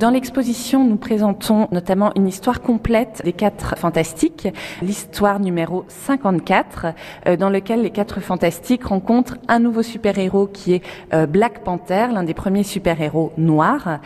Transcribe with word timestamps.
Dans 0.00 0.10
l'exposition, 0.10 0.84
nous 0.84 0.96
présentons 0.96 1.68
notamment 1.70 2.10
une 2.16 2.26
histoire 2.26 2.62
complète 2.62 3.22
des 3.24 3.32
quatre 3.32 3.78
fantastiques, 3.78 4.48
l'histoire 4.82 5.38
numéro 5.38 5.84
54, 5.86 6.86
euh, 7.28 7.36
dans 7.36 7.48
lequel 7.48 7.82
les 7.82 7.90
quatre 7.90 8.18
fantastiques 8.18 8.86
rencontrent 8.86 9.36
un 9.46 9.60
nouveau 9.60 9.84
super-héros 9.84 10.48
qui 10.48 10.72
est 10.74 10.82
euh, 11.12 11.26
Black 11.26 11.62
Panther, 11.62 12.08
l'un 12.12 12.24
des 12.24 12.34
premiers 12.34 12.64
super-héros 12.64 13.32
noirs. 13.36 14.00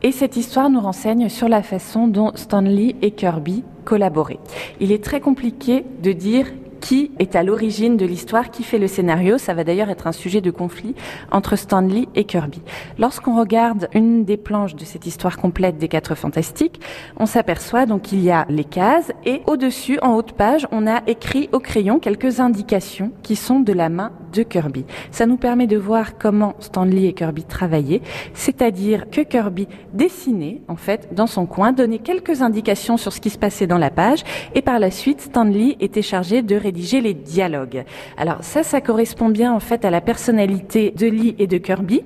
Et 0.00 0.12
cette 0.12 0.38
histoire 0.38 0.70
nous 0.70 0.80
renseigne 0.80 1.28
sur 1.28 1.50
la 1.50 1.62
façon 1.62 2.08
dont 2.08 2.32
Stanley 2.36 2.96
et 3.02 3.10
Kirby 3.10 3.64
collaboraient. 3.84 4.40
Il 4.80 4.92
est 4.92 5.04
très 5.04 5.20
compliqué 5.20 5.84
de 6.02 6.12
dire 6.12 6.46
qui 6.84 7.12
est 7.18 7.34
à 7.34 7.42
l'origine 7.42 7.96
de 7.96 8.04
l'histoire, 8.04 8.50
qui 8.50 8.62
fait 8.62 8.78
le 8.78 8.88
scénario. 8.88 9.38
Ça 9.38 9.54
va 9.54 9.64
d'ailleurs 9.64 9.88
être 9.88 10.06
un 10.06 10.12
sujet 10.12 10.42
de 10.42 10.50
conflit 10.50 10.94
entre 11.32 11.56
Stanley 11.56 12.08
et 12.14 12.24
Kirby. 12.24 12.60
Lorsqu'on 12.98 13.38
regarde 13.38 13.88
une 13.94 14.26
des 14.26 14.36
planches 14.36 14.74
de 14.74 14.84
cette 14.84 15.06
histoire 15.06 15.38
complète 15.38 15.78
des 15.78 15.88
quatre 15.88 16.14
fantastiques, 16.14 16.82
on 17.16 17.24
s'aperçoit 17.24 17.86
donc 17.86 18.02
qu'il 18.02 18.22
y 18.22 18.30
a 18.30 18.44
les 18.50 18.64
cases 18.64 19.12
et 19.24 19.40
au-dessus, 19.46 19.98
en 20.02 20.14
haute 20.14 20.32
page, 20.32 20.66
on 20.72 20.86
a 20.86 21.00
écrit 21.06 21.48
au 21.52 21.58
crayon 21.58 21.98
quelques 21.98 22.38
indications 22.38 23.12
qui 23.22 23.34
sont 23.34 23.60
de 23.60 23.72
la 23.72 23.88
main 23.88 24.12
de 24.34 24.42
Kirby. 24.42 24.84
Ça 25.10 25.26
nous 25.26 25.36
permet 25.36 25.66
de 25.66 25.76
voir 25.76 26.18
comment 26.18 26.54
Stanley 26.58 27.04
et 27.04 27.12
Kirby 27.12 27.44
travaillaient, 27.44 28.02
c'est-à-dire 28.34 29.08
que 29.10 29.20
Kirby 29.20 29.68
dessinait, 29.92 30.60
en 30.68 30.76
fait, 30.76 31.14
dans 31.14 31.26
son 31.26 31.46
coin, 31.46 31.72
donnait 31.72 31.98
quelques 31.98 32.42
indications 32.42 32.96
sur 32.96 33.12
ce 33.12 33.20
qui 33.20 33.30
se 33.30 33.38
passait 33.38 33.66
dans 33.66 33.78
la 33.78 33.90
page 33.90 34.24
et 34.54 34.62
par 34.62 34.78
la 34.78 34.90
suite, 34.90 35.20
Stanley 35.20 35.76
était 35.80 36.02
chargé 36.02 36.42
de 36.42 36.56
rédiger 36.56 37.00
les 37.00 37.14
dialogues. 37.14 37.84
Alors 38.16 38.42
ça, 38.42 38.62
ça 38.62 38.80
correspond 38.80 39.28
bien 39.28 39.52
en 39.52 39.60
fait 39.60 39.84
à 39.84 39.90
la 39.90 40.00
personnalité 40.00 40.90
de 40.90 41.06
Lee 41.06 41.36
et 41.38 41.46
de 41.46 41.58
Kirby. 41.58 42.02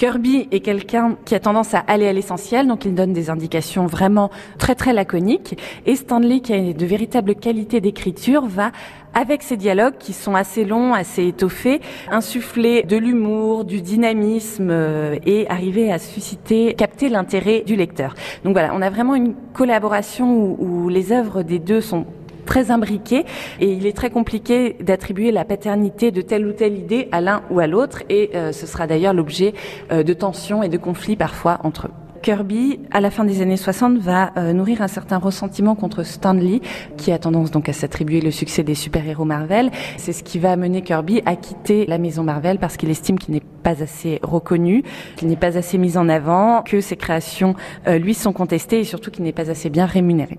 Kirby 0.00 0.48
est 0.50 0.60
quelqu'un 0.60 1.18
qui 1.26 1.34
a 1.34 1.40
tendance 1.40 1.74
à 1.74 1.80
aller 1.80 2.08
à 2.08 2.14
l'essentiel, 2.14 2.66
donc 2.66 2.86
il 2.86 2.94
donne 2.94 3.12
des 3.12 3.28
indications 3.28 3.84
vraiment 3.84 4.30
très 4.56 4.74
très 4.74 4.94
laconiques. 4.94 5.58
Et 5.84 5.94
Stanley, 5.94 6.40
qui 6.40 6.54
a 6.54 6.72
de 6.72 6.86
véritables 6.86 7.34
qualités 7.34 7.82
d'écriture, 7.82 8.46
va 8.46 8.72
avec 9.12 9.42
ses 9.42 9.58
dialogues 9.58 9.98
qui 9.98 10.14
sont 10.14 10.34
assez 10.34 10.64
longs, 10.64 10.94
assez 10.94 11.26
étoffés, 11.26 11.82
insuffler 12.10 12.82
de 12.82 12.96
l'humour, 12.96 13.66
du 13.66 13.82
dynamisme 13.82 14.70
euh, 14.70 15.18
et 15.26 15.46
arriver 15.50 15.92
à 15.92 15.98
susciter, 15.98 16.72
capter 16.72 17.10
l'intérêt 17.10 17.60
du 17.60 17.76
lecteur. 17.76 18.14
Donc 18.44 18.54
voilà, 18.54 18.72
on 18.74 18.80
a 18.80 18.88
vraiment 18.88 19.14
une 19.14 19.34
collaboration 19.52 20.34
où, 20.34 20.56
où 20.60 20.88
les 20.88 21.12
œuvres 21.12 21.42
des 21.42 21.58
deux 21.58 21.82
sont 21.82 22.06
très 22.50 22.72
imbriqué 22.72 23.24
et 23.60 23.72
il 23.72 23.86
est 23.86 23.96
très 23.96 24.10
compliqué 24.10 24.76
d'attribuer 24.80 25.30
la 25.30 25.44
paternité 25.44 26.10
de 26.10 26.20
telle 26.20 26.44
ou 26.44 26.52
telle 26.52 26.76
idée 26.76 27.08
à 27.12 27.20
l'un 27.20 27.42
ou 27.48 27.60
à 27.60 27.68
l'autre 27.68 28.02
et 28.08 28.30
euh, 28.34 28.50
ce 28.50 28.66
sera 28.66 28.88
d'ailleurs 28.88 29.14
l'objet 29.14 29.54
euh, 29.92 30.02
de 30.02 30.12
tensions 30.12 30.64
et 30.64 30.68
de 30.68 30.76
conflits 30.76 31.14
parfois 31.14 31.60
entre 31.62 31.86
eux. 31.86 31.92
Kirby, 32.22 32.80
à 32.90 33.00
la 33.00 33.12
fin 33.12 33.24
des 33.24 33.40
années 33.40 33.56
60, 33.56 33.98
va 33.98 34.32
euh, 34.36 34.52
nourrir 34.52 34.82
un 34.82 34.88
certain 34.88 35.18
ressentiment 35.18 35.76
contre 35.76 36.02
Stanley, 36.02 36.60
qui 36.96 37.12
a 37.12 37.18
tendance 37.20 37.52
donc 37.52 37.68
à 37.68 37.72
s'attribuer 37.72 38.20
le 38.20 38.32
succès 38.32 38.64
des 38.64 38.74
super-héros 38.74 39.24
Marvel. 39.24 39.70
C'est 39.96 40.12
ce 40.12 40.24
qui 40.24 40.40
va 40.40 40.50
amener 40.50 40.82
Kirby 40.82 41.22
à 41.26 41.36
quitter 41.36 41.86
la 41.86 41.98
maison 41.98 42.24
Marvel 42.24 42.58
parce 42.58 42.76
qu'il 42.76 42.90
estime 42.90 43.18
qu'il 43.18 43.32
n'est 43.32 43.42
pas 43.62 43.80
assez 43.80 44.18
reconnu, 44.22 44.82
qu'il 45.16 45.28
n'est 45.28 45.36
pas 45.36 45.56
assez 45.56 45.78
mis 45.78 45.96
en 45.96 46.08
avant, 46.08 46.62
que 46.62 46.80
ses 46.80 46.96
créations 46.96 47.54
lui 47.86 48.12
sont 48.12 48.32
contestées 48.32 48.80
et 48.80 48.84
surtout 48.84 49.12
qu'il 49.12 49.22
n'est 49.22 49.32
pas 49.32 49.50
assez 49.50 49.70
bien 49.70 49.86
rémunéré. 49.86 50.36